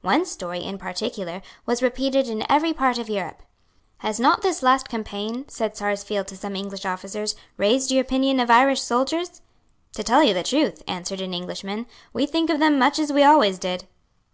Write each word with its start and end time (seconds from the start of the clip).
One 0.00 0.24
story, 0.24 0.60
in 0.60 0.78
particular, 0.78 1.42
was 1.66 1.82
repeated 1.82 2.26
in 2.26 2.46
every 2.50 2.72
part 2.72 2.96
of 2.96 3.10
Europe. 3.10 3.42
"Has 3.98 4.18
not 4.18 4.40
this 4.40 4.62
last 4.62 4.88
campaign," 4.88 5.44
said 5.46 5.76
Sarsfield 5.76 6.26
to 6.28 6.38
some 6.38 6.56
English 6.56 6.86
officers, 6.86 7.36
"raised 7.58 7.90
your 7.90 8.00
opinion 8.00 8.40
of 8.40 8.48
Irish 8.50 8.80
soldiers?" 8.80 9.42
"To 9.92 10.02
tell 10.02 10.22
you 10.22 10.32
the 10.32 10.42
truth," 10.42 10.82
answered 10.88 11.20
an 11.20 11.34
Englishman, 11.34 11.84
"we 12.14 12.24
think 12.24 12.48
of 12.48 12.60
them 12.60 12.78
much 12.78 12.98
as 12.98 13.12
we 13.12 13.24
always 13.24 13.58
did." 13.58 13.86